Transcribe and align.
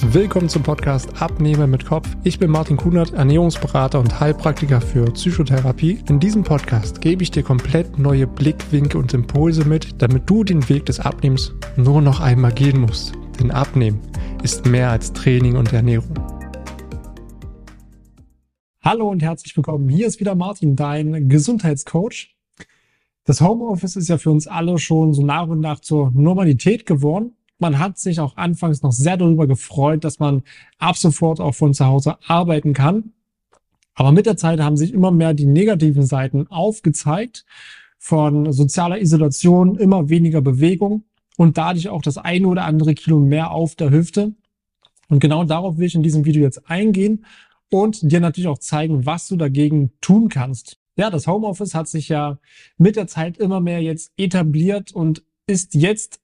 Willkommen 0.00 0.48
zum 0.48 0.62
Podcast 0.62 1.20
Abnehmer 1.20 1.66
mit 1.66 1.84
Kopf. 1.84 2.08
Ich 2.22 2.38
bin 2.38 2.52
Martin 2.52 2.76
Kunert, 2.76 3.14
Ernährungsberater 3.14 3.98
und 3.98 4.20
Heilpraktiker 4.20 4.80
für 4.80 5.06
Psychotherapie. 5.06 5.98
In 6.08 6.20
diesem 6.20 6.44
Podcast 6.44 7.00
gebe 7.00 7.24
ich 7.24 7.32
dir 7.32 7.42
komplett 7.42 7.98
neue 7.98 8.28
Blickwinkel 8.28 9.00
und 9.00 9.12
Impulse 9.12 9.64
mit, 9.64 10.00
damit 10.00 10.30
du 10.30 10.44
den 10.44 10.68
Weg 10.68 10.86
des 10.86 11.00
Abnehmens 11.00 11.52
nur 11.76 12.00
noch 12.00 12.20
einmal 12.20 12.52
gehen 12.52 12.80
musst. 12.80 13.12
Denn 13.40 13.50
Abnehmen 13.50 14.00
ist 14.44 14.66
mehr 14.66 14.90
als 14.90 15.12
Training 15.12 15.56
und 15.56 15.72
Ernährung. 15.72 16.14
Hallo 18.80 19.10
und 19.10 19.20
herzlich 19.20 19.56
willkommen. 19.56 19.88
Hier 19.88 20.06
ist 20.06 20.20
wieder 20.20 20.36
Martin, 20.36 20.76
dein 20.76 21.28
Gesundheitscoach. 21.28 22.36
Das 23.24 23.40
Homeoffice 23.40 23.96
ist 23.96 24.08
ja 24.08 24.16
für 24.16 24.30
uns 24.30 24.46
alle 24.46 24.78
schon 24.78 25.12
so 25.12 25.26
nach 25.26 25.48
und 25.48 25.58
nach 25.58 25.80
zur 25.80 26.12
Normalität 26.12 26.86
geworden. 26.86 27.34
Man 27.58 27.78
hat 27.78 27.98
sich 27.98 28.20
auch 28.20 28.36
anfangs 28.36 28.82
noch 28.82 28.92
sehr 28.92 29.16
darüber 29.16 29.46
gefreut, 29.46 30.04
dass 30.04 30.18
man 30.18 30.42
ab 30.78 30.96
sofort 30.96 31.40
auch 31.40 31.54
von 31.54 31.74
zu 31.74 31.86
Hause 31.86 32.16
arbeiten 32.26 32.72
kann. 32.72 33.12
Aber 33.94 34.12
mit 34.12 34.26
der 34.26 34.36
Zeit 34.36 34.60
haben 34.60 34.76
sich 34.76 34.92
immer 34.92 35.10
mehr 35.10 35.34
die 35.34 35.46
negativen 35.46 36.06
Seiten 36.06 36.46
aufgezeigt 36.46 37.44
von 37.98 38.52
sozialer 38.52 39.00
Isolation, 39.00 39.76
immer 39.76 40.08
weniger 40.08 40.40
Bewegung 40.40 41.02
und 41.36 41.58
dadurch 41.58 41.88
auch 41.88 42.02
das 42.02 42.16
eine 42.16 42.46
oder 42.46 42.64
andere 42.64 42.94
Kilo 42.94 43.18
mehr 43.18 43.50
auf 43.50 43.74
der 43.74 43.90
Hüfte. 43.90 44.34
Und 45.08 45.18
genau 45.18 45.42
darauf 45.42 45.78
will 45.78 45.86
ich 45.86 45.96
in 45.96 46.04
diesem 46.04 46.24
Video 46.24 46.42
jetzt 46.42 46.70
eingehen 46.70 47.24
und 47.70 48.12
dir 48.12 48.20
natürlich 48.20 48.48
auch 48.48 48.58
zeigen, 48.58 49.04
was 49.04 49.26
du 49.26 49.36
dagegen 49.36 49.90
tun 50.00 50.28
kannst. 50.28 50.78
Ja, 50.96 51.10
das 51.10 51.26
Homeoffice 51.26 51.74
hat 51.74 51.88
sich 51.88 52.08
ja 52.08 52.38
mit 52.76 52.96
der 52.96 53.08
Zeit 53.08 53.38
immer 53.38 53.60
mehr 53.60 53.82
jetzt 53.82 54.12
etabliert 54.16 54.92
und 54.92 55.22
ist 55.46 55.74
jetzt 55.74 56.20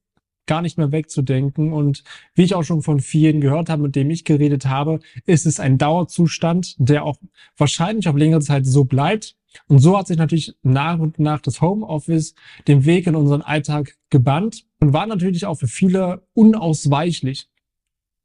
gar 0.47 0.63
nicht 0.63 0.79
mehr 0.79 0.93
wegzudenken. 0.93 1.73
Und 1.73 2.05
wie 2.35 2.43
ich 2.43 2.55
auch 2.55 2.63
schon 2.63 2.83
von 2.83 3.01
vielen 3.01 3.41
gehört 3.41 3.69
habe, 3.69 3.83
mit 3.83 3.97
dem 3.97 4.11
ich 4.11 4.25
geredet 4.25 4.67
habe, 4.67 5.01
ist 5.27 5.47
es 5.47 5.61
ein 5.61 5.79
Dauerzustand, 5.79 6.77
der 6.79 7.05
auch 7.05 7.19
wahrscheinlich 7.57 8.09
auf 8.09 8.17
längere 8.17 8.41
Zeit 8.41 8.67
so 8.67 8.85
bleibt. 8.85 9.37
Und 9.69 9.79
so 9.79 9.97
hat 9.97 10.09
sich 10.09 10.17
natürlich 10.17 10.55
nach 10.63 10.99
und 10.99 11.19
nach 11.19 11.41
das 11.41 11.61
Homeoffice 11.61 12.35
den 12.67 12.85
Weg 12.85 13.07
in 13.07 13.15
unseren 13.15 13.43
Alltag 13.43 13.97
gebannt 14.11 14.67
und 14.81 14.93
war 14.93 15.07
natürlich 15.07 15.47
auch 15.47 15.55
für 15.55 15.69
viele 15.69 16.27
unausweichlich. 16.35 17.49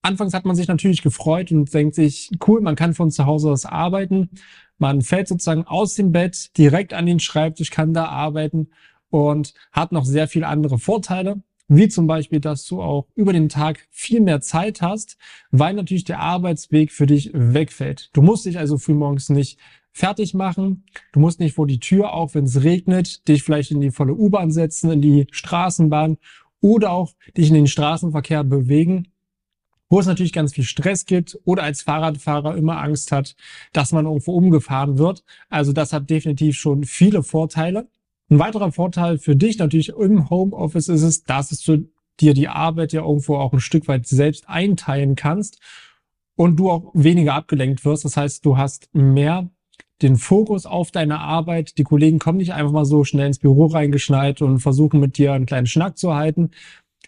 Anfangs 0.02 0.34
hat 0.34 0.46
man 0.46 0.56
sich 0.56 0.68
natürlich 0.68 1.02
gefreut 1.02 1.52
und 1.52 1.74
denkt 1.74 1.94
sich, 1.94 2.32
cool, 2.48 2.62
man 2.62 2.76
kann 2.76 2.94
von 2.94 3.12
zu 3.12 3.26
Hause 3.26 3.52
aus 3.52 3.66
arbeiten. 3.66 4.30
Man 4.78 5.02
fällt 5.02 5.28
sozusagen 5.28 5.66
aus 5.66 5.96
dem 5.96 6.12
Bett 6.12 6.58
direkt 6.58 6.94
an 6.94 7.06
den 7.06 7.20
Schreibtisch, 7.20 7.70
kann 7.70 7.94
da 7.94 8.06
arbeiten 8.06 8.70
und 9.10 9.54
hat 9.72 9.92
noch 9.92 10.06
sehr 10.06 10.28
viele 10.28 10.48
andere 10.48 10.80
Vorteile 10.80 11.44
wie 11.70 11.88
zum 11.88 12.08
Beispiel, 12.08 12.42
dass 12.42 12.66
du 12.66 12.82
auch 12.82 13.08
über 13.16 13.32
den 13.32 13.48
Tag 13.48 13.88
viel 13.92 14.20
mehr 14.20 14.42
Zeit 14.42 14.82
hast, 14.82 15.18
weil 15.52 15.76
natürlich 15.76 16.04
der 16.04 16.20
Arbeitsweg 16.20 16.92
für 16.92 17.06
dich 17.06 17.32
wegfällt. 17.34 18.10
Du 18.14 18.22
musst 18.22 18.46
dich 18.46 18.58
also 18.58 18.78
frühmorgens 18.78 19.30
nicht 19.30 19.60
fertig 19.92 20.34
machen. 20.34 20.86
Du 21.14 21.20
musst 21.20 21.40
nicht 21.40 21.56
vor 21.56 21.68
die 21.68 21.80
Tür, 21.80 22.14
auch 22.14 22.34
wenn 22.34 22.46
es 22.46 22.64
regnet, 22.64 23.28
dich 23.28 23.44
vielleicht 23.44 23.72
in 23.72 23.82
die 23.82 23.92
volle 23.92 24.14
U-Bahn 24.14 24.52
setzen, 24.52 24.92
in 24.92 25.02
die 25.02 25.28
Straßenbahn 25.32 26.18
oder 26.60 26.92
auch 26.92 27.14
dich 27.38 27.50
in 27.50 27.54
den 27.54 27.68
Straßenverkehr 27.68 28.44
bewegen, 28.44 29.08
wo 29.90 30.00
es 30.00 30.06
natürlich 30.06 30.34
ganz 30.34 30.54
viel 30.54 30.64
Stress 30.64 31.06
gibt 31.06 31.38
oder 31.46 31.64
als 31.64 31.84
Fahrradfahrer 31.84 32.56
immer 32.56 32.82
Angst 32.82 33.12
hat, 33.12 33.36
dass 33.74 33.92
man 33.92 34.06
irgendwo 34.06 34.34
umgefahren 34.34 34.98
wird. 34.98 35.24
Also 35.50 35.74
das 35.74 35.94
hat 35.94 36.10
definitiv 36.10 36.56
schon 36.56 36.84
viele 36.84 37.24
Vorteile. 37.24 37.88
Ein 38.30 38.40
weiterer 38.40 38.72
Vorteil 38.72 39.18
für 39.18 39.36
dich 39.36 39.58
natürlich 39.58 39.90
im 39.90 40.30
Homeoffice 40.30 40.88
ist 40.88 41.02
es, 41.02 41.24
dass 41.24 41.50
du 41.62 41.90
dir 42.20 42.34
die 42.34 42.48
Arbeit 42.48 42.94
ja 42.94 43.02
irgendwo 43.02 43.38
auch 43.38 43.54
ein 43.54 43.60
Stück 43.60 43.88
weit 43.88 44.06
selbst 44.06 44.48
einteilen 44.48 45.16
kannst 45.16 45.60
und 46.36 46.58
du 46.58 46.70
auch 46.70 46.92
weniger 46.94 47.34
abgelenkt 47.34 47.84
wirst. 47.86 48.06
Das 48.06 48.18
heißt, 48.18 48.46
du 48.46 48.58
hast 48.58 48.94
mehr 48.94 49.50
den 50.02 50.16
Fokus 50.16 50.66
auf 50.66 50.92
deine 50.92 51.20
Arbeit. 51.20 51.78
Die 51.78 51.84
Kollegen 51.84 52.20
kommen 52.20 52.38
nicht 52.38 52.54
einfach 52.54 52.72
mal 52.72 52.86
so 52.86 53.04
schnell 53.04 53.28
ins 53.28 53.40
Büro 53.40 53.66
reingeschneit 53.66 54.42
und 54.42 54.60
versuchen 54.60 55.00
mit 55.00 55.18
dir 55.18 55.34
einen 55.34 55.48
kleinen 55.48 55.68
Schnack 55.68 55.98
zu 55.98 56.14
halten, 56.14 56.52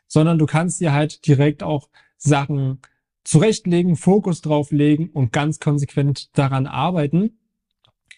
sondern 0.08 0.40
du 0.40 0.48
kannst 0.48 0.82
dir 0.82 0.92
halt 0.92 1.28
direkt 1.28 1.62
auch 1.62 1.88
Sachen 2.18 2.80
zurechtlegen, 3.24 3.96
Fokus 3.96 4.42
drauflegen 4.42 5.10
und 5.10 5.32
ganz 5.32 5.60
konsequent 5.60 6.36
daran 6.38 6.66
arbeiten. 6.66 7.38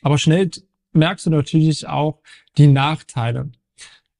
Aber 0.01 0.17
schnell 0.17 0.49
merkst 0.95 1.25
du 1.25 1.29
natürlich 1.29 1.87
auch 1.87 2.21
die 2.57 2.67
Nachteile. 2.67 3.51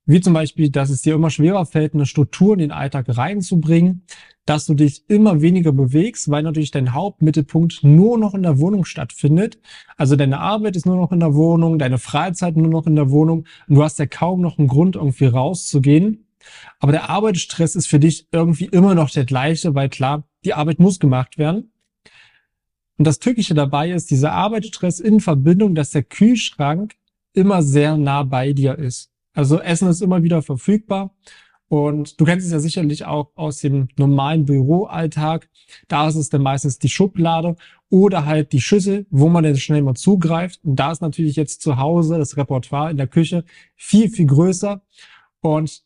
Wie 0.06 0.20
zum 0.20 0.34
Beispiel, 0.34 0.70
dass 0.70 0.90
es 0.90 1.02
dir 1.02 1.16
immer 1.16 1.30
schwerer 1.30 1.66
fällt, 1.66 1.94
eine 1.94 2.06
Struktur 2.06 2.54
in 2.54 2.60
den 2.60 2.72
Alltag 2.72 3.06
reinzubringen, 3.08 4.06
dass 4.46 4.66
du 4.66 4.74
dich 4.74 5.10
immer 5.10 5.42
weniger 5.42 5.72
bewegst, 5.72 6.30
weil 6.30 6.44
natürlich 6.44 6.72
dein 6.72 6.94
Hauptmittelpunkt 6.94 7.84
nur 7.84 8.18
noch 8.18 8.34
in 8.34 8.44
der 8.44 8.60
Wohnung 8.60 8.84
stattfindet. 8.84 9.60
Also 9.96 10.18
deine 10.18 10.40
Arbeit 10.40 10.76
ist 10.76 10.86
nur 10.86 10.98
noch 10.98 11.14
in 11.14 11.22
der 11.22 11.34
Wohnung, 11.34 11.80
deine 11.80 11.98
Freizeit 11.98 12.58
nur 12.58 12.68
noch 12.68 12.86
in 12.86 12.96
der 12.96 13.10
Wohnung 13.10 13.46
und 13.68 13.76
du 13.76 13.84
hast 13.84 14.00
ja 14.00 14.06
kaum 14.06 14.42
noch 14.42 14.60
einen 14.60 14.68
Grund, 14.68 14.98
irgendwie 14.98 15.26
rauszugehen. 15.26 16.28
Aber 16.80 16.92
der 16.92 17.10
Arbeitsstress 17.10 17.76
ist 17.76 17.88
für 17.88 18.00
dich 18.00 18.28
irgendwie 18.34 18.66
immer 18.66 18.96
noch 18.96 19.10
der 19.10 19.24
gleiche, 19.24 19.76
weil 19.76 19.88
klar, 19.88 20.28
die 20.44 20.54
Arbeit 20.54 20.80
muss 20.80 21.00
gemacht 21.00 21.38
werden. 21.38 21.72
Und 22.98 23.06
das 23.06 23.20
Tückische 23.20 23.54
dabei 23.54 23.92
ist, 23.92 24.12
dieser 24.12 24.34
Arbeitsstress 24.34 25.00
in 25.00 25.20
Verbindung, 25.20 25.76
dass 25.76 25.92
der 25.92 26.04
Kühlschrank 26.04 26.96
immer 27.34 27.64
sehr 27.64 27.98
nah 27.98 28.24
bei 28.24 28.54
dir 28.54 28.78
ist. 28.78 29.12
Also 29.34 29.60
Essen 29.60 29.88
ist 29.88 30.02
immer 30.02 30.24
wieder 30.24 30.42
verfügbar. 30.42 31.16
Und 31.68 32.20
du 32.20 32.26
kennst 32.26 32.46
es 32.46 32.52
ja 32.52 32.60
sicherlich 32.60 33.06
auch 33.06 33.32
aus 33.36 33.58
dem 33.60 33.88
normalen 33.98 34.46
Büroalltag. 34.46 35.50
Da 35.88 36.08
ist 36.08 36.16
es 36.16 36.30
dann 36.30 36.44
meistens 36.44 36.78
die 36.78 36.90
Schublade 36.90 37.56
oder 37.90 38.26
halt 38.26 38.54
die 38.54 38.62
Schüssel, 38.62 39.08
wo 39.10 39.28
man 39.28 39.44
dann 39.44 39.58
schnell 39.58 39.82
mal 39.82 39.96
zugreift. 39.96 40.60
Und 40.64 40.76
da 40.76 40.92
ist 40.92 41.02
natürlich 41.02 41.36
jetzt 41.36 41.64
zu 41.64 41.78
Hause 41.78 42.20
das 42.20 42.38
Repertoire 42.38 42.92
in 42.92 42.98
der 42.98 43.08
Küche 43.08 43.44
viel, 43.76 44.10
viel 44.10 44.28
größer. 44.28 44.84
Und 45.42 45.84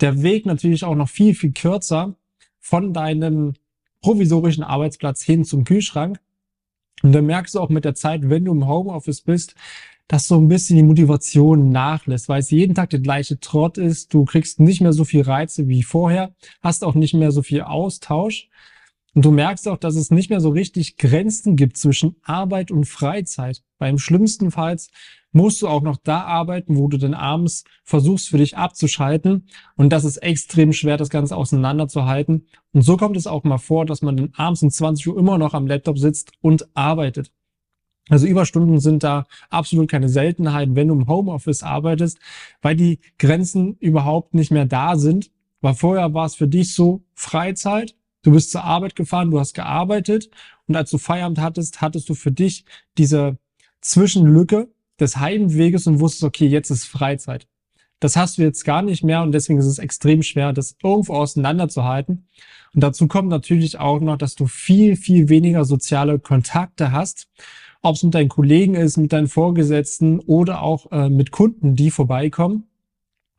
der 0.00 0.22
Weg 0.22 0.44
natürlich 0.44 0.82
auch 0.82 0.96
noch 0.96 1.08
viel, 1.08 1.34
viel 1.34 1.52
kürzer 1.52 2.16
von 2.58 2.92
deinem 2.92 3.54
provisorischen 4.00 4.62
Arbeitsplatz 4.62 5.22
hin 5.22 5.44
zum 5.44 5.64
Kühlschrank. 5.64 6.20
Und 7.02 7.12
dann 7.12 7.26
merkst 7.26 7.54
du 7.54 7.60
auch 7.60 7.68
mit 7.68 7.84
der 7.84 7.94
Zeit, 7.94 8.28
wenn 8.28 8.44
du 8.44 8.52
im 8.52 8.66
Homeoffice 8.66 9.20
bist, 9.20 9.54
dass 10.08 10.28
so 10.28 10.36
ein 10.36 10.48
bisschen 10.48 10.76
die 10.76 10.82
Motivation 10.82 11.70
nachlässt, 11.70 12.28
weil 12.28 12.40
es 12.40 12.50
jeden 12.50 12.74
Tag 12.74 12.90
der 12.90 13.00
gleiche 13.00 13.40
Trott 13.40 13.76
ist. 13.76 14.14
Du 14.14 14.24
kriegst 14.24 14.60
nicht 14.60 14.80
mehr 14.80 14.92
so 14.92 15.04
viel 15.04 15.22
Reize 15.22 15.68
wie 15.68 15.82
vorher, 15.82 16.34
hast 16.62 16.84
auch 16.84 16.94
nicht 16.94 17.14
mehr 17.14 17.32
so 17.32 17.42
viel 17.42 17.62
Austausch. 17.62 18.48
Und 19.16 19.24
du 19.24 19.30
merkst 19.30 19.66
auch, 19.66 19.78
dass 19.78 19.96
es 19.96 20.10
nicht 20.10 20.28
mehr 20.28 20.42
so 20.42 20.50
richtig 20.50 20.98
Grenzen 20.98 21.56
gibt 21.56 21.78
zwischen 21.78 22.16
Arbeit 22.22 22.70
und 22.70 22.84
Freizeit. 22.84 23.62
Beim 23.78 23.98
schlimmsten 23.98 24.50
Falls 24.50 24.90
musst 25.32 25.62
du 25.62 25.68
auch 25.68 25.80
noch 25.80 25.96
da 25.96 26.24
arbeiten, 26.24 26.76
wo 26.76 26.86
du 26.88 26.98
dann 26.98 27.14
abends 27.14 27.64
versuchst 27.82 28.28
für 28.28 28.36
dich 28.36 28.58
abzuschalten. 28.58 29.48
Und 29.74 29.90
das 29.90 30.04
ist 30.04 30.18
extrem 30.18 30.74
schwer, 30.74 30.98
das 30.98 31.08
Ganze 31.08 31.34
auseinanderzuhalten. 31.34 32.46
Und 32.74 32.82
so 32.82 32.98
kommt 32.98 33.16
es 33.16 33.26
auch 33.26 33.42
mal 33.44 33.56
vor, 33.56 33.86
dass 33.86 34.02
man 34.02 34.18
dann 34.18 34.32
abends 34.36 34.62
um 34.62 34.68
20 34.70 35.08
Uhr 35.08 35.18
immer 35.18 35.38
noch 35.38 35.54
am 35.54 35.66
Laptop 35.66 35.98
sitzt 35.98 36.32
und 36.42 36.68
arbeitet. 36.76 37.32
Also 38.10 38.26
Überstunden 38.26 38.80
sind 38.80 39.02
da 39.02 39.24
absolut 39.48 39.90
keine 39.90 40.10
Seltenheit, 40.10 40.74
wenn 40.74 40.88
du 40.88 40.94
im 40.94 41.06
Homeoffice 41.06 41.62
arbeitest, 41.62 42.18
weil 42.60 42.76
die 42.76 43.00
Grenzen 43.18 43.78
überhaupt 43.78 44.34
nicht 44.34 44.50
mehr 44.50 44.66
da 44.66 44.96
sind. 44.96 45.30
Weil 45.62 45.72
vorher 45.72 46.12
war 46.12 46.26
es 46.26 46.34
für 46.34 46.48
dich 46.48 46.74
so 46.74 47.02
Freizeit, 47.14 47.96
du 48.26 48.32
bist 48.32 48.50
zur 48.50 48.64
Arbeit 48.64 48.96
gefahren, 48.96 49.30
du 49.30 49.38
hast 49.38 49.54
gearbeitet 49.54 50.30
und 50.66 50.76
als 50.76 50.90
du 50.90 50.98
Feierabend 50.98 51.38
hattest, 51.38 51.80
hattest 51.80 52.08
du 52.08 52.14
für 52.14 52.32
dich 52.32 52.64
diese 52.98 53.38
Zwischenlücke 53.80 54.68
des 54.98 55.16
Heimweges 55.18 55.86
und 55.86 56.00
wusstest, 56.00 56.24
okay, 56.24 56.46
jetzt 56.46 56.70
ist 56.70 56.84
Freizeit. 56.84 57.46
Das 58.00 58.16
hast 58.16 58.36
du 58.36 58.42
jetzt 58.42 58.64
gar 58.64 58.82
nicht 58.82 59.04
mehr 59.04 59.22
und 59.22 59.32
deswegen 59.32 59.58
ist 59.58 59.66
es 59.66 59.78
extrem 59.78 60.22
schwer, 60.22 60.52
das 60.52 60.76
irgendwo 60.82 61.14
auseinanderzuhalten. 61.14 62.28
Und 62.74 62.82
dazu 62.82 63.06
kommt 63.06 63.28
natürlich 63.28 63.78
auch 63.78 64.00
noch, 64.00 64.18
dass 64.18 64.34
du 64.34 64.46
viel, 64.46 64.96
viel 64.96 65.28
weniger 65.28 65.64
soziale 65.64 66.18
Kontakte 66.18 66.92
hast 66.92 67.28
ob 67.86 67.94
es 67.94 68.02
mit 68.02 68.14
deinen 68.14 68.28
Kollegen 68.28 68.74
ist, 68.74 68.96
mit 68.96 69.12
deinen 69.12 69.28
Vorgesetzten 69.28 70.18
oder 70.20 70.62
auch 70.62 70.90
äh, 70.90 71.08
mit 71.08 71.30
Kunden, 71.30 71.76
die 71.76 71.90
vorbeikommen. 71.90 72.64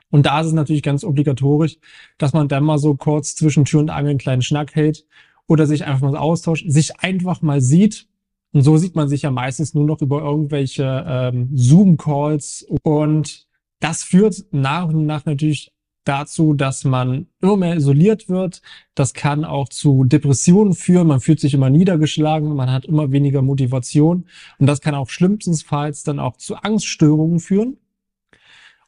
Und 0.09 0.25
da 0.25 0.39
ist 0.41 0.47
es 0.47 0.53
natürlich 0.53 0.83
ganz 0.83 1.03
obligatorisch, 1.03 1.77
dass 2.17 2.33
man 2.33 2.47
dann 2.47 2.63
mal 2.63 2.77
so 2.77 2.95
kurz 2.95 3.35
zwischen 3.35 3.65
Tür 3.65 3.81
und 3.81 3.89
Angel 3.89 4.11
einen 4.11 4.19
kleinen 4.19 4.41
Schnack 4.41 4.75
hält 4.75 5.05
oder 5.47 5.65
sich 5.67 5.85
einfach 5.85 6.09
mal 6.09 6.17
austauscht, 6.17 6.65
sich 6.67 6.99
einfach 6.99 7.41
mal 7.41 7.61
sieht. 7.61 8.07
Und 8.53 8.61
so 8.61 8.77
sieht 8.77 8.95
man 8.95 9.09
sich 9.09 9.23
ja 9.23 9.31
meistens 9.31 9.73
nur 9.73 9.85
noch 9.85 10.01
über 10.01 10.21
irgendwelche 10.21 11.05
ähm, 11.07 11.49
Zoom-Calls. 11.53 12.65
Und 12.83 13.47
das 13.79 14.03
führt 14.03 14.45
nach 14.51 14.87
und 14.87 15.05
nach 15.05 15.25
natürlich 15.25 15.71
dazu, 16.07 16.53
dass 16.53 16.85
man 16.85 17.27
immer 17.41 17.57
mehr 17.57 17.75
isoliert 17.75 18.29
wird. 18.29 18.61
Das 18.95 19.13
kann 19.13 19.43
auch 19.43 19.67
zu 19.69 20.05
Depressionen 20.05 20.73
führen. 20.73 21.07
Man 21.07 21.19
fühlt 21.19 21.39
sich 21.39 21.53
immer 21.53 21.69
niedergeschlagen, 21.69 22.55
man 22.55 22.71
hat 22.71 22.85
immer 22.85 23.11
weniger 23.11 23.41
Motivation. 23.41 24.25
Und 24.57 24.67
das 24.67 24.81
kann 24.81 24.95
auch 24.95 25.09
schlimmstenfalls 25.09 26.03
dann 26.03 26.19
auch 26.19 26.37
zu 26.37 26.55
Angststörungen 26.55 27.39
führen. 27.39 27.77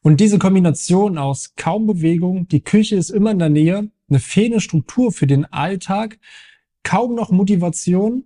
Und 0.01 0.19
diese 0.19 0.40
Kombination 0.40 1.18
aus 1.18 1.56
kaum 1.56 1.86
Bewegung, 1.86 2.48
die 2.48 2.62
Küche 2.62 2.96
ist 2.96 3.10
immer 3.10 3.31
in 3.31 3.40
der 3.40 3.50
Nähe, 3.50 3.92
eine 4.10 4.19
fehlende 4.19 4.62
Struktur 4.62 5.12
für 5.12 5.28
den 5.28 5.46
Alltag, 5.46 6.19
kaum 6.84 7.16
noch 7.16 7.31
Motivation 7.31 8.25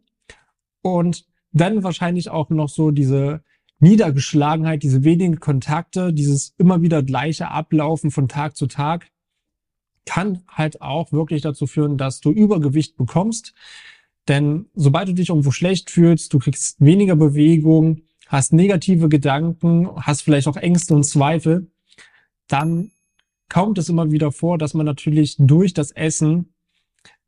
und 0.82 1.26
dann 1.52 1.84
wahrscheinlich 1.84 2.30
auch 2.30 2.50
noch 2.50 2.70
so 2.70 2.92
diese 2.92 3.44
Niedergeschlagenheit, 3.80 4.84
diese 4.84 5.04
wenigen 5.04 5.40
Kontakte, 5.40 6.14
dieses 6.14 6.54
immer 6.58 6.82
wieder 6.82 7.04
gleiche 7.04 7.50
Ablaufen 7.50 8.12
von 8.12 8.28
Tag 8.28 8.56
zu 8.56 8.68
Tag 8.68 9.10
kann 10.06 10.44
halt 10.48 10.82
auch 10.82 11.12
wirklich 11.12 11.42
dazu 11.42 11.68
führen, 11.68 11.98
dass 11.98 12.20
du 12.20 12.32
Übergewicht 12.32 12.98
bekommst. 12.98 13.54
Denn 14.28 14.68
sobald 14.74 15.10
du 15.10 15.14
dich 15.14 15.30
irgendwo 15.30 15.52
schlecht 15.52 15.92
fühlst, 15.92 16.34
du 16.34 16.40
kriegst 16.40 16.80
weniger 16.80 17.16
Bewegung, 17.16 18.04
hast 18.34 18.52
negative 18.52 19.10
Gedanken, 19.10 19.90
hast 19.96 20.24
vielleicht 20.24 20.48
auch 20.48 20.58
Ängste 20.58 20.96
und 20.96 21.04
Zweifel, 21.04 21.68
dann 22.48 22.90
kommt 23.48 23.78
es 23.78 23.90
immer 23.90 24.12
wieder 24.12 24.32
vor, 24.32 24.58
dass 24.58 24.74
man 24.74 24.88
natürlich 24.88 25.36
durch 25.38 25.76
das 25.76 25.92
Essen 25.92 26.52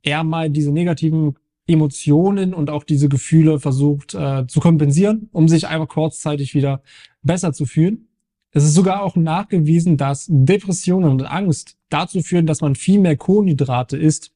eher 0.02 0.24
mal 0.24 0.50
diese 0.50 0.72
negativen 0.72 1.36
Emotionen 1.68 2.56
und 2.56 2.72
auch 2.72 2.84
diese 2.84 3.08
Gefühle 3.08 3.60
versucht 3.60 4.16
äh, 4.16 4.48
zu 4.48 4.60
kompensieren, 4.60 5.30
um 5.32 5.48
sich 5.48 5.68
einfach 5.68 5.88
kurzzeitig 5.88 6.56
wieder 6.56 6.82
besser 7.22 7.54
zu 7.54 7.68
fühlen. 7.68 8.08
Es 8.50 8.64
ist 8.64 8.74
sogar 8.74 9.04
auch 9.04 9.16
nachgewiesen, 9.16 9.98
dass 9.98 10.26
Depressionen 10.28 11.12
und 11.12 11.22
Angst 11.22 11.78
dazu 11.90 12.22
führen, 12.22 12.48
dass 12.48 12.62
man 12.62 12.74
viel 12.74 13.00
mehr 13.00 13.16
Kohlenhydrate 13.16 13.96
isst. 13.96 14.32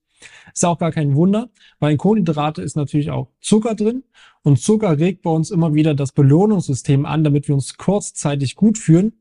Ist 0.53 0.65
auch 0.65 0.77
gar 0.77 0.91
kein 0.91 1.15
Wunder, 1.15 1.49
weil 1.79 1.93
in 1.93 1.97
Kohlenhydrate 1.97 2.61
ist 2.61 2.75
natürlich 2.75 3.11
auch 3.11 3.29
Zucker 3.41 3.75
drin 3.75 4.03
und 4.43 4.59
Zucker 4.59 4.97
regt 4.99 5.21
bei 5.21 5.29
uns 5.29 5.51
immer 5.51 5.73
wieder 5.73 5.93
das 5.93 6.11
Belohnungssystem 6.11 7.05
an, 7.05 7.23
damit 7.23 7.47
wir 7.47 7.55
uns 7.55 7.77
kurzzeitig 7.77 8.55
gut 8.55 8.77
fühlen. 8.77 9.13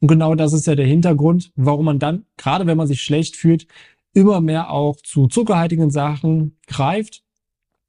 Und 0.00 0.08
genau 0.08 0.34
das 0.34 0.52
ist 0.52 0.66
ja 0.66 0.74
der 0.74 0.86
Hintergrund, 0.86 1.52
warum 1.56 1.86
man 1.86 1.98
dann, 1.98 2.26
gerade 2.36 2.66
wenn 2.66 2.76
man 2.76 2.86
sich 2.86 3.02
schlecht 3.02 3.36
fühlt, 3.36 3.66
immer 4.12 4.40
mehr 4.40 4.70
auch 4.70 4.96
zu 4.96 5.26
zuckerhaltigen 5.28 5.90
Sachen 5.90 6.56
greift 6.66 7.22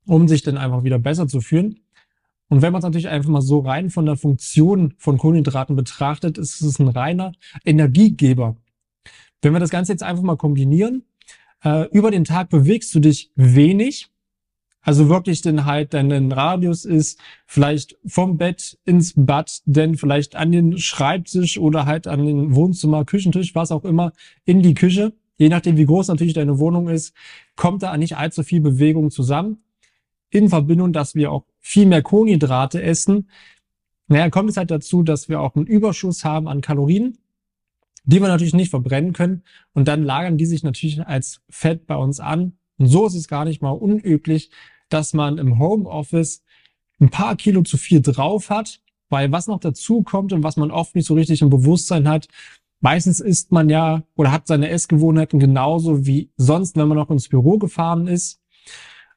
um 0.08 0.28
sich 0.28 0.42
dann 0.42 0.58
einfach 0.58 0.84
wieder 0.84 0.98
besser 0.98 1.28
zu 1.28 1.42
fühlen. 1.42 1.82
Und 2.50 2.62
wenn 2.62 2.72
man 2.72 2.80
es 2.80 2.86
natürlich 2.86 3.10
einfach 3.10 3.30
mal 3.30 3.42
so 3.42 3.60
rein 3.60 3.90
von 3.90 4.06
der 4.06 4.16
Funktion 4.16 4.94
von 4.98 5.18
Kohlenhydraten 5.18 5.76
betrachtet, 5.76 6.38
ist 6.38 6.62
es 6.62 6.80
ein 6.80 6.88
reiner 6.88 7.34
Energiegeber. 7.66 8.56
Wenn 9.42 9.54
wir 9.54 9.60
das 9.60 9.70
Ganze 9.70 9.92
jetzt 9.92 10.04
einfach 10.04 10.24
mal 10.24 10.38
kombinieren, 10.38 11.04
äh, 11.64 11.88
über 11.90 12.12
den 12.12 12.24
Tag 12.24 12.50
bewegst 12.50 12.94
du 12.96 13.00
dich 13.00 13.32
wenig, 13.36 14.10
also 14.82 15.10
wirklich 15.10 15.42
den 15.42 15.66
halt 15.66 15.94
deinen 15.94 16.32
Radius 16.32 16.86
ist 16.86 17.20
vielleicht 17.46 17.98
vom 18.06 18.38
Bett 18.38 18.80
ins 18.86 19.14
Bad, 19.18 19.62
denn 19.66 19.98
vielleicht 19.98 20.36
an 20.36 20.54
den 20.54 20.78
Schreibtisch 20.78 21.58
oder 21.58 21.86
halt 21.86 22.08
an 22.08 22.26
den 22.26 22.56
Wohnzimmer, 22.56 23.04
Küchentisch, 23.04 23.54
was 23.54 23.74
auch 23.74 23.84
immer, 23.84 24.14
in 24.46 24.62
die 24.62 24.76
Küche. 24.76 25.14
Je 25.38 25.50
nachdem, 25.50 25.76
wie 25.76 25.86
groß 25.86 26.08
natürlich 26.08 26.36
deine 26.36 26.58
Wohnung 26.58 26.88
ist, 26.88 27.14
kommt 27.58 27.84
da 27.84 27.98
nicht 27.98 28.16
allzu 28.16 28.44
viel 28.44 28.62
Bewegung 28.62 29.12
zusammen. 29.12 29.58
In 30.30 30.48
Verbindung, 30.48 30.94
dass 30.94 31.16
wir 31.16 31.34
auch 31.34 31.46
viel 31.60 31.86
mehr 31.86 32.02
Kohlenhydrate 32.02 32.82
essen, 32.82 33.28
naja, 34.08 34.30
kommt 34.30 34.50
es 34.50 34.58
halt 34.58 34.72
dazu, 34.72 35.04
dass 35.04 35.28
wir 35.28 35.42
auch 35.42 35.56
einen 35.56 35.68
Überschuss 35.68 36.24
haben 36.24 36.48
an 36.48 36.62
Kalorien, 36.62 37.18
die 38.08 38.22
wir 38.22 38.30
natürlich 38.30 38.54
nicht 38.54 38.72
verbrennen 38.72 39.14
können. 39.14 39.44
Und 39.74 39.88
dann 39.88 40.04
lagern 40.04 40.38
die 40.38 40.46
sich 40.46 40.64
natürlich 40.64 41.06
als 41.06 41.42
Fett 41.50 41.86
bei 41.86 41.96
uns 41.96 42.20
an. 42.20 42.54
Und 42.78 42.88
so 42.88 43.06
ist 43.06 43.16
es 43.16 43.28
gar 43.28 43.46
nicht 43.46 43.62
mal 43.62 43.72
unüblich, 43.72 44.50
dass 44.90 45.14
man 45.14 45.38
im 45.38 45.60
Homeoffice 45.60 46.42
ein 47.00 47.10
paar 47.10 47.36
Kilo 47.36 47.62
zu 47.62 47.78
viel 47.78 48.02
drauf 48.02 48.50
hat, 48.50 48.82
weil 49.10 49.32
was 49.32 49.48
noch 49.48 49.60
dazu 49.60 50.04
kommt 50.04 50.32
und 50.34 50.42
was 50.42 50.58
man 50.58 50.72
oft 50.72 50.96
nicht 50.96 51.06
so 51.06 51.14
richtig 51.14 51.42
im 51.42 51.50
Bewusstsein 51.50 52.08
hat, 52.08 52.28
meistens 52.80 53.20
isst 53.20 53.52
man 53.52 53.70
ja 53.70 54.04
oder 54.16 54.32
hat 54.32 54.48
seine 54.48 54.70
Essgewohnheiten 54.70 55.40
genauso 55.40 56.06
wie 56.06 56.32
sonst, 56.38 56.78
wenn 56.78 56.88
man 56.88 56.98
noch 56.98 57.10
ins 57.10 57.28
Büro 57.28 57.58
gefahren 57.58 58.08
ist. 58.08 58.42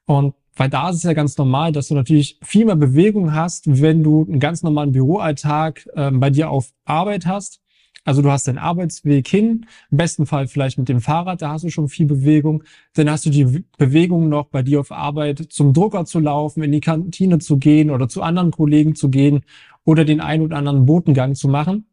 Und 0.04 0.34
weil 0.56 0.68
da 0.68 0.90
ist 0.90 0.96
es 0.96 1.02
ja 1.04 1.12
ganz 1.12 1.38
normal, 1.38 1.70
dass 1.70 1.88
du 1.88 1.94
natürlich 1.94 2.38
viel 2.42 2.66
mehr 2.66 2.76
Bewegung 2.76 3.34
hast, 3.34 3.80
wenn 3.80 4.02
du 4.02 4.26
einen 4.28 4.40
ganz 4.40 4.64
normalen 4.64 4.92
Büroalltag 4.92 5.88
äh, 5.94 6.10
bei 6.10 6.30
dir 6.30 6.50
auf 6.50 6.72
Arbeit 6.84 7.24
hast. 7.26 7.59
Also 8.04 8.22
du 8.22 8.30
hast 8.30 8.48
deinen 8.48 8.58
Arbeitsweg 8.58 9.28
hin, 9.28 9.66
im 9.90 9.96
besten 9.98 10.24
Fall 10.26 10.48
vielleicht 10.48 10.78
mit 10.78 10.88
dem 10.88 11.00
Fahrrad, 11.00 11.42
da 11.42 11.50
hast 11.50 11.64
du 11.64 11.70
schon 11.70 11.88
viel 11.88 12.06
Bewegung. 12.06 12.64
Dann 12.94 13.10
hast 13.10 13.26
du 13.26 13.30
die 13.30 13.64
Bewegung 13.76 14.28
noch 14.28 14.46
bei 14.46 14.62
dir 14.62 14.80
auf 14.80 14.90
Arbeit 14.90 15.46
zum 15.50 15.74
Drucker 15.74 16.06
zu 16.06 16.18
laufen, 16.18 16.62
in 16.62 16.72
die 16.72 16.80
Kantine 16.80 17.38
zu 17.38 17.58
gehen 17.58 17.90
oder 17.90 18.08
zu 18.08 18.22
anderen 18.22 18.52
Kollegen 18.52 18.94
zu 18.94 19.10
gehen 19.10 19.44
oder 19.84 20.04
den 20.04 20.20
einen 20.20 20.44
oder 20.44 20.56
anderen 20.56 20.86
Botengang 20.86 21.34
zu 21.34 21.48
machen. 21.48 21.86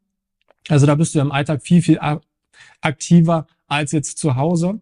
Also 0.70 0.86
da 0.86 0.96
bist 0.96 1.14
du 1.14 1.20
im 1.20 1.32
Alltag 1.32 1.62
viel, 1.62 1.82
viel 1.82 2.00
aktiver 2.82 3.48
als 3.68 3.92
jetzt 3.92 4.18
zu 4.18 4.36
Hause. 4.36 4.80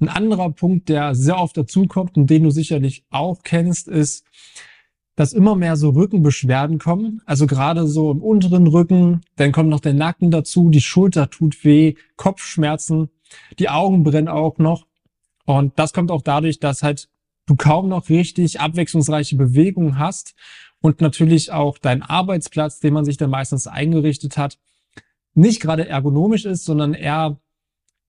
Ein 0.00 0.08
anderer 0.08 0.50
Punkt, 0.50 0.88
der 0.88 1.14
sehr 1.14 1.38
oft 1.38 1.56
dazukommt 1.56 2.16
und 2.16 2.30
den 2.30 2.44
du 2.44 2.50
sicherlich 2.50 3.04
auch 3.10 3.42
kennst, 3.42 3.88
ist, 3.88 4.24
dass 5.20 5.34
immer 5.34 5.54
mehr 5.54 5.76
so 5.76 5.90
Rückenbeschwerden 5.90 6.78
kommen. 6.78 7.20
Also 7.26 7.46
gerade 7.46 7.86
so 7.86 8.10
im 8.10 8.22
unteren 8.22 8.66
Rücken, 8.66 9.20
dann 9.36 9.52
kommt 9.52 9.68
noch 9.68 9.80
der 9.80 9.92
Nacken 9.92 10.30
dazu, 10.30 10.70
die 10.70 10.80
Schulter 10.80 11.28
tut 11.28 11.62
weh, 11.62 11.96
Kopfschmerzen, 12.16 13.10
die 13.58 13.68
Augen 13.68 14.02
brennen 14.02 14.28
auch 14.28 14.56
noch. 14.56 14.86
Und 15.44 15.78
das 15.78 15.92
kommt 15.92 16.10
auch 16.10 16.22
dadurch, 16.22 16.58
dass 16.58 16.82
halt 16.82 17.10
du 17.44 17.54
kaum 17.54 17.90
noch 17.90 18.08
richtig 18.08 18.60
abwechslungsreiche 18.60 19.36
Bewegungen 19.36 19.98
hast 19.98 20.34
und 20.80 21.02
natürlich 21.02 21.52
auch 21.52 21.76
dein 21.76 22.00
Arbeitsplatz, 22.00 22.80
den 22.80 22.94
man 22.94 23.04
sich 23.04 23.18
dann 23.18 23.28
meistens 23.28 23.66
eingerichtet 23.66 24.38
hat, 24.38 24.56
nicht 25.34 25.60
gerade 25.60 25.86
ergonomisch 25.86 26.46
ist, 26.46 26.64
sondern 26.64 26.94
eher 26.94 27.38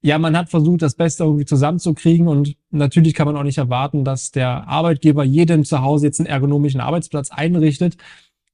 ja, 0.01 0.17
man 0.17 0.35
hat 0.35 0.49
versucht, 0.49 0.81
das 0.81 0.95
Beste 0.95 1.23
irgendwie 1.23 1.45
zusammenzukriegen 1.45 2.27
und 2.27 2.57
natürlich 2.71 3.13
kann 3.13 3.27
man 3.27 3.37
auch 3.37 3.43
nicht 3.43 3.59
erwarten, 3.59 4.03
dass 4.03 4.31
der 4.31 4.67
Arbeitgeber 4.67 5.23
jedem 5.23 5.63
zu 5.63 5.81
Hause 5.81 6.07
jetzt 6.07 6.19
einen 6.19 6.27
ergonomischen 6.27 6.81
Arbeitsplatz 6.81 7.29
einrichtet. 7.29 7.97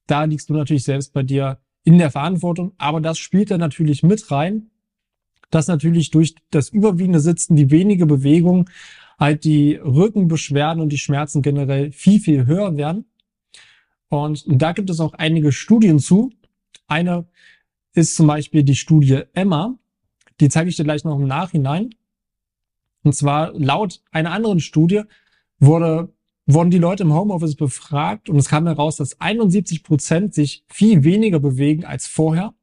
Da 0.08 0.26
liegst 0.26 0.50
du 0.50 0.54
natürlich 0.54 0.84
selbst 0.84 1.14
bei 1.14 1.24
dir 1.24 1.60
in 1.86 1.98
der 1.98 2.12
Verantwortung, 2.12 2.74
aber 2.78 3.00
das 3.00 3.18
spielt 3.18 3.50
dann 3.50 3.62
natürlich 3.62 4.04
mit 4.04 4.30
rein, 4.30 4.72
dass 5.50 5.68
natürlich 5.68 6.12
durch 6.12 6.36
das 6.52 6.68
überwiegende 6.68 7.22
Sitzen, 7.22 7.56
die 7.56 7.72
wenige 7.72 8.06
Bewegung, 8.06 8.70
halt 9.18 9.46
die 9.46 9.76
Rückenbeschwerden 9.76 10.82
und 10.82 10.90
die 10.90 10.98
Schmerzen 10.98 11.42
generell 11.42 11.92
viel, 11.92 12.20
viel 12.20 12.46
höher 12.46 12.76
werden. 12.76 13.06
Und 14.10 14.44
da 14.48 14.74
gibt 14.74 14.90
es 14.90 15.00
auch 15.00 15.14
einige 15.14 15.52
Studien 15.52 16.00
zu. 16.00 16.32
Eine 16.88 17.26
ist 17.94 18.16
zum 18.16 18.28
Beispiel 18.28 18.64
die 18.64 18.76
Studie 18.76 19.22
Emma. 19.34 19.78
Die 20.40 20.50
zeige 20.50 20.70
ich 20.70 20.76
dir 20.76 20.84
gleich 20.84 21.04
noch 21.04 21.18
im 21.18 21.28
Nachhinein. 21.28 21.96
Und 23.04 23.14
zwar 23.14 23.54
laut 23.54 24.02
einer 24.12 24.32
anderen 24.32 24.60
Studie 24.60 25.04
wurde, 25.60 26.14
wurden 26.46 26.72
die 26.72 26.78
Leute 26.78 27.04
im 27.04 27.14
Homeoffice 27.14 27.56
befragt 27.56 28.30
und 28.30 28.38
es 28.38 28.50
kam 28.50 28.68
heraus, 28.68 28.98
dass 28.98 29.20
71 29.20 29.84
Prozent 29.84 30.34
sich 30.34 30.64
viel 30.68 31.04
weniger 31.04 31.40
bewegen 31.40 31.86
als 31.86 32.08
vorher. 32.08 32.54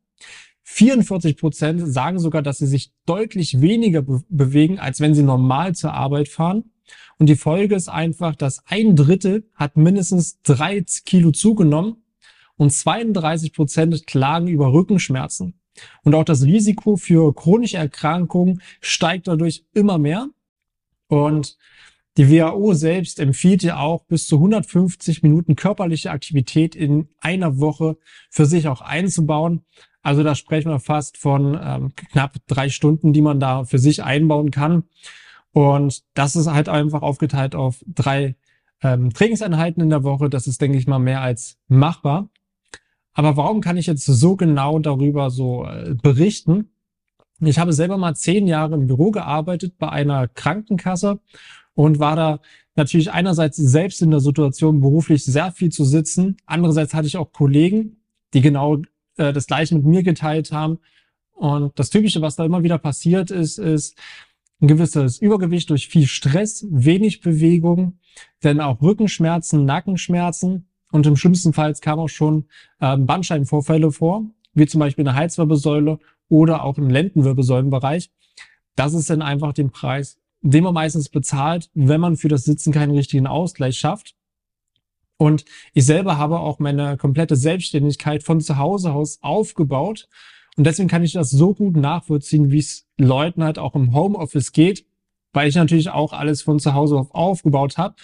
44 0.64 1.37
Prozent 1.37 1.83
sagen 1.87 2.19
sogar, 2.19 2.43
dass 2.43 2.59
sie 2.59 2.66
sich 2.66 2.93
deutlich 3.07 3.61
weniger 3.61 4.02
be 4.02 4.23
bewegen, 4.28 4.78
als 4.78 5.00
wenn 5.00 5.14
sie 5.14 5.23
normal 5.23 5.75
zur 5.75 5.93
Arbeit 5.93 6.28
fahren. 6.28 6.73
Und 7.19 7.28
die 7.28 7.37
Folge 7.37 7.75
ist 7.75 7.88
einfach, 7.88 8.35
dass 8.35 8.66
ein 8.66 8.97
Drittel 8.97 9.49
hat 9.54 9.76
mindestens 9.76 10.40
drei 10.43 10.85
Kilo 11.04 11.31
zugenommen 11.31 12.04
und 12.57 12.73
32 12.73 13.52
Prozent 13.52 14.07
klagen 14.07 14.49
über 14.49 14.73
Rückenschmerzen. 14.73 15.54
Und 16.02 16.14
auch 16.14 16.25
das 16.25 16.45
Risiko 16.45 16.97
für 16.97 17.35
chronische 17.35 17.76
Erkrankungen 17.76 18.61
steigt 18.81 19.28
dadurch 19.28 19.64
immer 19.73 19.99
mehr. 19.99 20.28
Und 21.09 21.57
die 22.16 22.31
WHO 22.31 22.75
selbst 22.75 23.19
empfiehlt 23.19 23.62
ja 23.64 23.78
auch 23.78 24.04
bis 24.04 24.28
zu 24.28 24.37
150 24.37 25.23
Minuten 25.23 25.57
körperliche 25.57 26.12
Aktivität 26.12 26.76
in 26.76 27.09
einer 27.21 27.59
Woche 27.59 27.97
für 28.31 28.47
sich 28.47 28.69
auch 28.69 28.81
einzubauen. 28.81 29.64
Also 30.02 30.23
da 30.23 30.35
sprechen 30.35 30.71
wir 30.71 30.81
fast 30.81 31.16
von 31.16 31.59
ähm, 31.61 31.93
knapp 31.97 32.37
drei 32.47 32.69
Stunden, 32.69 33.12
die 33.12 33.23
man 33.23 33.40
da 33.40 33.64
für 33.64 33.78
sich 33.78 34.04
einbauen 34.04 34.50
kann. 34.50 34.85
Und 35.50 36.02
das 36.14 36.37
ist 36.37 36.47
halt 36.47 36.69
einfach 36.69 37.02
aufgeteilt 37.02 37.54
auf 37.54 37.83
drei 37.87 38.37
ähm, 38.83 39.12
Trainingseinheiten 39.12 39.83
in 39.83 39.90
der 39.90 40.04
Woche. 40.04 40.28
Das 40.28 40.47
ist, 40.47 40.61
denke 40.61 40.78
ich 40.78 40.87
mal, 40.87 40.99
mehr 40.99 41.21
als 41.21 41.59
machbar. 41.69 42.28
Aber 43.14 43.37
warum 43.37 43.61
kann 43.61 43.76
ich 43.76 43.87
jetzt 43.87 44.04
so 44.04 44.37
genau 44.37 44.78
darüber 44.80 45.30
so 45.30 45.64
äh, 45.64 45.94
berichten? 45.94 46.71
Ich 47.40 47.59
habe 47.59 47.73
selber 47.73 47.97
mal 47.97 48.14
zehn 48.14 48.47
Jahre 48.47 48.75
im 48.75 48.87
Büro 48.87 49.11
gearbeitet 49.11 49.78
bei 49.78 49.88
einer 49.88 50.28
Krankenkasse 50.28 51.21
und 51.75 51.99
war 51.99 52.16
da 52.16 52.40
natürlich 52.76 53.12
einerseits 53.12 53.56
selbst 53.56 54.02
in 54.02 54.11
der 54.11 54.21
Situation, 54.21 54.80
beruflich 54.80 55.25
sehr 55.25 55.52
viel 55.52 55.71
zu 55.71 55.85
sitzen. 55.85 56.37
Andererseits 56.47 56.94
hatte 56.94 57.06
ich 57.06 57.16
auch 57.16 57.33
Kollegen, 57.33 57.97
die 58.35 58.40
genau 58.40 58.83
äh, 59.16 59.33
das 59.33 59.47
Gleiche 59.47 59.76
mit 59.76 59.85
mir 59.85 60.02
geteilt 60.02 60.52
haben. 60.52 60.78
Und 61.33 61.78
das 61.78 61.90
Typische, 61.90 62.21
was 62.21 62.37
da 62.37 62.44
immer 62.44 62.62
wieder 62.62 62.78
passiert 62.78 63.30
ist, 63.30 63.59
ist 63.59 63.97
ein 64.61 64.68
gewisses 64.68 65.18
Übergewicht 65.18 65.71
durch 65.71 65.88
viel 65.88 66.06
Stress, 66.06 66.66
wenig 66.71 67.21
Bewegung, 67.21 67.99
dann 68.40 68.61
auch 68.61 68.80
Rückenschmerzen, 68.80 69.64
Nackenschmerzen 69.64 70.68
und 70.95 71.07
im 71.07 71.17
schlimmsten 71.17 71.53
Fall 71.53 71.75
kam 71.75 71.99
auch 71.99 72.09
schon 72.09 72.47
äh, 72.81 72.97
Bandscheibenvorfälle 72.97 73.91
vor, 73.91 74.25
wie 74.55 74.67
zum 74.67 74.79
Beispiel 74.79 75.07
eine 75.07 75.17
Halswirbelsäule 75.17 75.99
oder 76.29 76.65
auch 76.65 76.79
im 76.79 76.89
Lendenwirbelsäulenbereich. 76.89 78.11
Das 78.77 78.95
ist 78.95 79.11
dann 79.11 79.23
einfach 79.23 79.53
den 79.53 79.71
Preis 79.71 80.19
den 80.45 80.63
man 80.63 80.75
meistens 80.75 81.09
bezahlt, 81.09 81.71
wenn 81.73 82.03
man 82.03 82.19
für 82.19 82.29
das 82.29 82.45
Sitzen 82.45 82.71
keinen 82.71 82.95
richtigen 82.95 83.27
Ausgleich 83.27 83.79
schafft. 83.79 84.15
Und 85.17 85.47
ich 85.73 85.87
selber 85.87 86.19
habe 86.19 86.39
auch 86.39 86.59
meine 86.59 86.99
komplette 86.99 87.35
Selbstständigkeit 87.35 88.23
von 88.23 88.43
zu 88.43 88.59
Hause 88.59 88.93
aus 88.93 89.19
aufgebaut. 89.23 90.07
Und 90.57 90.65
deswegen 90.65 90.89
kann 90.89 91.03
ich 91.03 91.15
das 91.15 91.31
so 91.31 91.55
gut 91.55 91.77
nachvollziehen, 91.77 92.51
wie 92.51 92.59
es 92.59 92.87
Leuten 92.99 93.43
halt 93.43 93.59
auch 93.59 93.75
im 93.75 93.95
Homeoffice 93.95 94.53
geht, 94.53 94.85
weil 95.33 95.49
ich 95.49 95.55
natürlich 95.55 95.89
auch 95.89 96.13
alles 96.13 96.43
von 96.43 96.61
zu 96.61 96.75
Hause 96.75 96.97
auf 96.97 97.15
aufgebaut 97.15 97.79
habe 97.79 97.95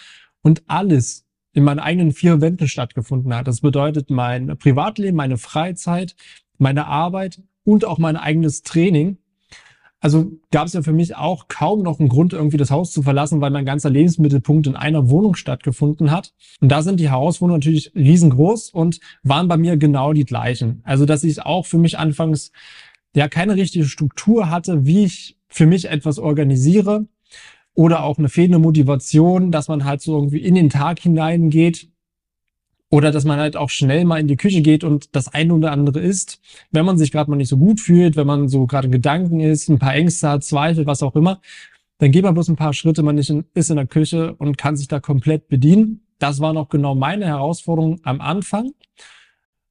und 0.41 0.63
alles 0.67 1.27
in 1.53 1.65
meinen 1.65 1.81
eigenen 1.81 2.13
vier 2.13 2.41
Wänden 2.41 2.69
stattgefunden 2.69 3.35
hat. 3.35 3.49
Das 3.49 3.61
bedeutet 3.61 4.11
mein 4.11 4.57
Privatleben, 4.59 5.17
meine 5.17 5.37
Freizeit, 5.37 6.15
meine 6.59 6.87
Arbeit 6.87 7.43
und 7.65 7.85
auch 7.85 7.99
mein 7.99 8.17
eigenes 8.17 8.63
Training. 8.63 9.19
Also 10.03 10.33
gab 10.51 10.67
es 10.67 10.73
ja 10.73 10.83
für 10.83 10.95
mich 10.95 11.17
auch 11.17 11.49
kaum 11.49 11.83
noch 11.83 12.01
einen 12.01 12.09
Grund, 12.09 12.33
irgendwie 12.33 12.57
das 12.57 12.71
Haus 12.71 12.91
zu 12.91 13.03
verlassen, 13.03 13.43
weil 13.43 13.51
mein 13.51 13.67
ganzer 13.67 13.91
Lebensmittelpunkt 13.91 14.67
in 14.67 14.75
einer 14.75 15.11
Wohnung 15.11 15.35
stattgefunden 15.35 16.11
hat. 16.11 16.33
Und 16.61 16.71
da 16.71 16.83
sind 16.83 17.01
die 17.01 17.11
Herausforderungen 17.11 17.61
natürlich 17.61 17.93
riesengroß 17.95 18.71
und 18.71 19.01
waren 19.23 19.49
bei 19.49 19.59
mir 19.59 19.77
genau 19.77 20.15
die 20.15 20.25
gleichen. 20.25 20.81
Also 20.85 21.05
dass 21.05 21.23
ich 21.23 21.43
auch 21.43 21.67
für 21.67 21.77
mich 21.77 21.99
anfangs 21.99 22.51
ja 23.15 23.29
keine 23.29 23.57
richtige 23.57 23.85
Struktur 23.85 24.49
hatte, 24.49 24.87
wie 24.87 25.05
ich 25.05 25.37
für 25.49 25.67
mich 25.67 25.91
etwas 25.91 26.19
organisiere 26.19 27.07
oder 27.81 28.05
auch 28.05 28.19
eine 28.19 28.29
fehlende 28.29 28.59
Motivation, 28.59 29.51
dass 29.51 29.69
man 29.69 29.87
halt 29.87 30.03
so 30.03 30.15
irgendwie 30.15 30.43
in 30.43 30.55
den 30.55 30.69
Tag 30.69 31.01
hineingeht 31.01 31.89
oder 32.91 33.11
dass 33.11 33.25
man 33.25 33.39
halt 33.39 33.57
auch 33.57 33.71
schnell 33.71 34.05
mal 34.05 34.21
in 34.21 34.29
die 34.29 34.37
Küche 34.37 34.61
geht 34.61 34.85
und 34.85 35.17
das 35.17 35.29
eine 35.29 35.55
oder 35.55 35.73
andere 35.73 35.99
isst, 36.01 36.43
wenn 36.73 36.85
man 36.85 36.99
sich 36.99 37.11
gerade 37.11 37.31
mal 37.31 37.39
nicht 37.39 37.49
so 37.49 37.57
gut 37.57 37.81
fühlt, 37.81 38.17
wenn 38.17 38.27
man 38.27 38.51
so 38.51 38.67
gerade 38.67 38.91
Gedanken 38.91 39.41
ist, 39.41 39.71
ein 39.71 39.79
paar 39.79 39.95
Ängste 39.95 40.29
hat, 40.29 40.45
Zweifel, 40.45 40.85
was 40.85 41.03
auch 41.03 41.17
immer, 41.17 41.41
dann 41.97 42.11
geht 42.13 42.23
man 42.23 42.35
bloß 42.35 42.51
ein 42.51 42.57
paar 42.57 42.75
Schritte, 42.75 43.03
man 43.03 43.17
ist 43.17 43.31
in, 43.31 43.47
ist 43.55 43.71
in 43.71 43.77
der 43.77 43.87
Küche 43.87 44.35
und 44.35 44.59
kann 44.59 44.77
sich 44.77 44.89
da 44.89 45.01
komplett 45.01 45.49
bedienen. 45.49 46.03
Das 46.19 46.39
war 46.39 46.53
noch 46.53 46.69
genau 46.69 46.95
meine 46.95 47.25
Herausforderung 47.25 48.01
am 48.03 48.21
Anfang. 48.21 48.73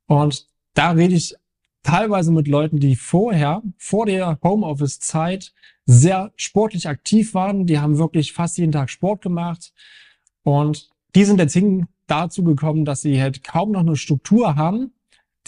Und 0.08 0.48
da 0.74 0.92
rede 0.94 1.14
ich 1.14 1.36
teilweise 1.84 2.32
mit 2.32 2.48
Leuten, 2.48 2.80
die 2.80 2.96
vorher, 2.96 3.62
vor 3.78 4.06
der 4.06 4.40
Homeoffice-Zeit, 4.44 5.54
sehr 5.86 6.32
sportlich 6.36 6.88
aktiv 6.88 7.34
waren. 7.34 7.66
Die 7.66 7.80
haben 7.80 7.98
wirklich 7.98 8.34
fast 8.34 8.58
jeden 8.58 8.72
Tag 8.72 8.90
Sport 8.90 9.22
gemacht. 9.22 9.74
Und 10.44 10.90
die 11.16 11.26
sind 11.26 11.40
jetzt 11.40 11.54
hin, 11.54 11.88
dazu 12.10 12.44
gekommen, 12.44 12.86
dass 12.86 13.02
sie 13.02 13.22
halt 13.22 13.44
kaum 13.44 13.72
noch 13.72 13.82
eine 13.82 13.96
Struktur 13.96 14.56
haben. 14.56 14.92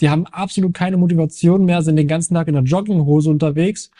Die 0.00 0.08
haben 0.08 0.26
absolut 0.26 0.74
keine 0.74 0.96
Motivation 0.96 1.64
mehr, 1.64 1.82
sind 1.82 1.96
den 1.96 2.08
ganzen 2.08 2.34
Tag 2.34 2.48
in 2.48 2.54
der 2.54 2.62
Jogginghose 2.62 3.30
unterwegs. 3.30 3.90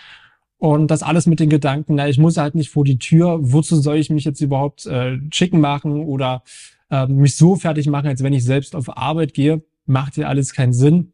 Und 0.58 0.90
das 0.90 1.02
alles 1.02 1.26
mit 1.26 1.40
den 1.40 1.50
Gedanken, 1.50 1.96
na, 1.96 2.08
ich 2.08 2.18
muss 2.18 2.36
halt 2.36 2.54
nicht 2.54 2.70
vor 2.70 2.84
die 2.84 2.98
Tür, 2.98 3.38
wozu 3.40 3.76
soll 3.76 3.96
ich 3.96 4.10
mich 4.10 4.24
jetzt 4.24 4.40
überhaupt 4.40 4.86
äh, 4.86 5.18
schicken 5.32 5.60
machen 5.60 6.04
oder 6.04 6.44
äh, 6.88 7.06
mich 7.06 7.36
so 7.36 7.56
fertig 7.56 7.88
machen, 7.88 8.06
als 8.06 8.22
wenn 8.22 8.32
ich 8.32 8.44
selbst 8.44 8.76
auf 8.76 8.96
Arbeit 8.96 9.34
gehe, 9.34 9.62
macht 9.86 10.16
ja 10.16 10.28
alles 10.28 10.52
keinen 10.52 10.72
Sinn. 10.72 11.12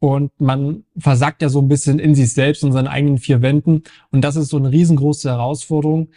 Und 0.00 0.30
man 0.40 0.84
versackt 0.96 1.42
ja 1.42 1.48
so 1.48 1.60
ein 1.60 1.68
bisschen 1.68 1.98
in 1.98 2.14
sich 2.14 2.32
selbst 2.32 2.62
und 2.62 2.72
seinen 2.72 2.86
eigenen 2.86 3.18
vier 3.18 3.42
Wänden. 3.42 3.82
Und 4.10 4.22
das 4.22 4.36
ist 4.36 4.48
so 4.48 4.56
eine 4.56 4.70
riesengroße 4.70 5.28
Herausforderung, 5.28 6.08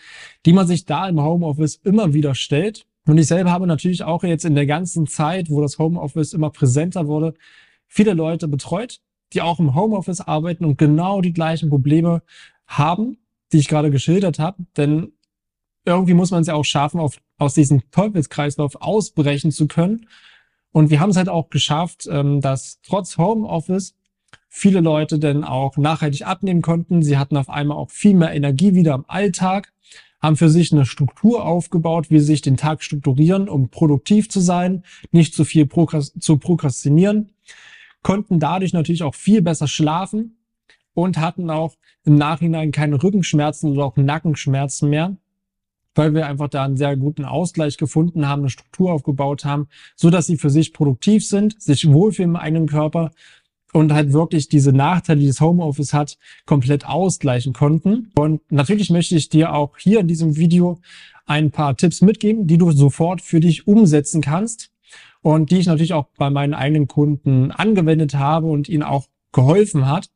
die 0.45 0.53
man 0.53 0.67
sich 0.67 0.85
da 0.85 1.09
im 1.09 1.21
Homeoffice 1.21 1.79
immer 1.83 2.13
wieder 2.13 2.35
stellt. 2.35 2.85
Und 3.07 3.17
ich 3.17 3.27
selber 3.27 3.51
habe 3.51 3.65
natürlich 3.65 4.03
auch 4.03 4.23
jetzt 4.23 4.45
in 4.45 4.53
der 4.53 4.67
ganzen 4.67 5.07
Zeit, 5.07 5.49
wo 5.49 5.61
das 5.61 5.79
Homeoffice 5.79 6.33
immer 6.33 6.51
präsenter 6.51 7.07
wurde, 7.07 7.33
viele 7.87 8.13
Leute 8.13 8.47
betreut, 8.47 9.01
die 9.33 9.41
auch 9.41 9.59
im 9.59 9.73
Homeoffice 9.73 10.21
arbeiten 10.21 10.65
und 10.65 10.77
genau 10.77 11.21
die 11.21 11.33
gleichen 11.33 11.69
Probleme 11.69 12.21
haben, 12.67 13.17
die 13.51 13.57
ich 13.57 13.67
gerade 13.67 13.89
geschildert 13.89 14.37
habe. 14.37 14.63
Denn 14.77 15.13
irgendwie 15.85 16.13
muss 16.13 16.31
man 16.31 16.41
es 16.41 16.47
ja 16.47 16.53
auch 16.53 16.65
schaffen, 16.65 16.99
auf, 16.99 17.19
aus 17.37 17.55
diesem 17.55 17.81
Teufelskreislauf 17.91 18.75
ausbrechen 18.81 19.51
zu 19.51 19.67
können. 19.67 20.07
Und 20.71 20.89
wir 20.89 20.99
haben 20.99 21.09
es 21.09 21.17
halt 21.17 21.29
auch 21.29 21.49
geschafft, 21.49 22.07
ähm, 22.09 22.41
dass 22.41 22.79
trotz 22.81 23.17
Homeoffice 23.17 23.95
viele 24.47 24.81
Leute 24.81 25.19
dann 25.19 25.43
auch 25.43 25.77
nachhaltig 25.77 26.25
abnehmen 26.25 26.61
konnten. 26.61 27.03
Sie 27.03 27.17
hatten 27.17 27.37
auf 27.37 27.49
einmal 27.49 27.77
auch 27.77 27.89
viel 27.89 28.15
mehr 28.15 28.33
Energie 28.33 28.73
wieder 28.75 28.93
im 28.95 29.05
Alltag 29.07 29.71
haben 30.21 30.37
für 30.37 30.49
sich 30.49 30.71
eine 30.71 30.85
Struktur 30.85 31.45
aufgebaut, 31.45 32.09
wie 32.09 32.19
sie 32.19 32.25
sich 32.25 32.41
den 32.41 32.57
Tag 32.57 32.83
strukturieren, 32.83 33.49
um 33.49 33.69
produktiv 33.69 34.29
zu 34.29 34.39
sein, 34.39 34.83
nicht 35.11 35.33
zu 35.33 35.43
viel 35.45 35.67
zu 35.67 36.37
prokrastinieren, 36.37 37.31
konnten 38.03 38.39
dadurch 38.39 38.73
natürlich 38.73 39.03
auch 39.03 39.15
viel 39.15 39.41
besser 39.41 39.67
schlafen 39.67 40.37
und 40.93 41.17
hatten 41.17 41.49
auch 41.49 41.75
im 42.03 42.15
Nachhinein 42.15 42.71
keine 42.71 43.01
Rückenschmerzen 43.01 43.71
oder 43.71 43.85
auch 43.85 43.97
Nackenschmerzen 43.97 44.89
mehr, 44.89 45.17
weil 45.95 46.13
wir 46.13 46.27
einfach 46.27 46.47
da 46.47 46.63
einen 46.63 46.77
sehr 46.77 46.95
guten 46.95 47.25
Ausgleich 47.25 47.77
gefunden 47.77 48.27
haben, 48.27 48.41
eine 48.41 48.49
Struktur 48.49 48.91
aufgebaut 48.91 49.45
haben, 49.45 49.67
so 49.95 50.09
dass 50.09 50.27
sie 50.27 50.37
für 50.37 50.49
sich 50.49 50.73
produktiv 50.73 51.25
sind, 51.25 51.61
sich 51.61 51.91
wohlfühlen 51.91 52.31
im 52.31 52.35
eigenen 52.35 52.67
Körper 52.67 53.11
und 53.73 53.93
halt 53.93 54.13
wirklich 54.13 54.49
diese 54.49 54.73
Nachteile, 54.73 55.21
die 55.21 55.27
das 55.27 55.41
Homeoffice 55.41 55.93
hat, 55.93 56.17
komplett 56.45 56.85
ausgleichen 56.85 57.53
konnten. 57.53 58.11
Und 58.15 58.41
natürlich 58.51 58.89
möchte 58.89 59.15
ich 59.15 59.29
dir 59.29 59.53
auch 59.53 59.77
hier 59.77 59.99
in 60.01 60.07
diesem 60.07 60.35
Video 60.35 60.79
ein 61.25 61.51
paar 61.51 61.77
Tipps 61.77 62.01
mitgeben, 62.01 62.47
die 62.47 62.57
du 62.57 62.71
sofort 62.71 63.21
für 63.21 63.39
dich 63.39 63.67
umsetzen 63.67 64.21
kannst 64.21 64.71
und 65.21 65.51
die 65.51 65.59
ich 65.59 65.67
natürlich 65.67 65.93
auch 65.93 66.07
bei 66.17 66.29
meinen 66.29 66.53
eigenen 66.53 66.87
Kunden 66.87 67.51
angewendet 67.51 68.15
habe 68.15 68.47
und 68.47 68.67
ihnen 68.67 68.83
auch 68.83 69.07
geholfen 69.31 69.87
hat. 69.87 70.09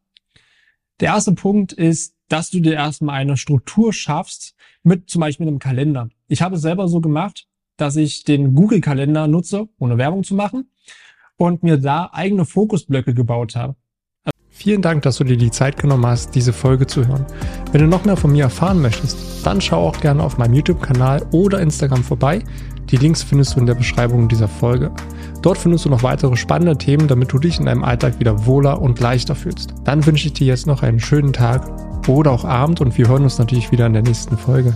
Der 0.99 1.09
erste 1.09 1.33
Punkt 1.33 1.73
ist, 1.73 2.14
dass 2.27 2.49
du 2.49 2.59
dir 2.59 2.73
erstmal 2.73 3.15
eine 3.15 3.37
Struktur 3.37 3.93
schaffst 3.93 4.55
mit 4.83 5.09
zum 5.09 5.21
Beispiel 5.21 5.47
einem 5.47 5.59
Kalender. 5.59 6.09
Ich 6.27 6.41
habe 6.41 6.55
es 6.55 6.61
selber 6.61 6.87
so 6.87 7.01
gemacht, 7.01 7.47
dass 7.77 7.95
ich 7.95 8.23
den 8.23 8.55
Google-Kalender 8.55 9.27
nutze, 9.27 9.67
ohne 9.79 9.97
Werbung 9.97 10.23
zu 10.23 10.35
machen 10.35 10.69
und 11.37 11.63
mir 11.63 11.77
da 11.77 12.09
eigene 12.13 12.45
Fokusblöcke 12.45 13.13
gebaut 13.13 13.55
habe. 13.55 13.75
Vielen 14.49 14.81
Dank, 14.81 15.03
dass 15.03 15.17
du 15.17 15.25
dir 15.25 15.35
die 15.35 15.51
Zeit 15.51 15.77
genommen 15.77 16.05
hast, 16.05 16.33
diese 16.33 16.53
Folge 16.53 16.87
zu 16.87 17.05
hören. 17.05 17.25
Wenn 17.73 17.81
du 17.81 17.87
noch 17.87 18.05
mehr 18.05 18.15
von 18.15 18.31
mir 18.31 18.45
erfahren 18.45 18.81
möchtest, 18.81 19.45
dann 19.45 19.59
schau 19.59 19.85
auch 19.85 19.99
gerne 19.99 20.23
auf 20.23 20.37
meinem 20.37 20.53
YouTube-Kanal 20.53 21.27
oder 21.31 21.59
Instagram 21.59 22.03
vorbei. 22.03 22.41
Die 22.89 22.95
Links 22.95 23.21
findest 23.21 23.55
du 23.55 23.59
in 23.59 23.65
der 23.65 23.73
Beschreibung 23.73 24.29
dieser 24.29 24.47
Folge. 24.47 24.91
Dort 25.41 25.57
findest 25.57 25.83
du 25.83 25.89
noch 25.89 26.03
weitere 26.03 26.37
spannende 26.37 26.77
Themen, 26.77 27.09
damit 27.09 27.33
du 27.33 27.37
dich 27.37 27.59
in 27.59 27.65
deinem 27.65 27.83
Alltag 27.83 28.19
wieder 28.19 28.45
wohler 28.45 28.81
und 28.81 28.99
leichter 29.01 29.35
fühlst. 29.35 29.73
Dann 29.83 30.05
wünsche 30.05 30.27
ich 30.27 30.33
dir 30.33 30.47
jetzt 30.47 30.67
noch 30.67 30.83
einen 30.83 31.01
schönen 31.01 31.33
Tag 31.33 31.94
oder 32.13 32.31
auch 32.31 32.45
Abend 32.45 32.81
und 32.81 32.97
wir 32.97 33.07
hören 33.07 33.23
uns 33.23 33.37
natürlich 33.37 33.71
wieder 33.71 33.85
in 33.85 33.93
der 33.93 34.01
nächsten 34.01 34.37
Folge. 34.37 34.75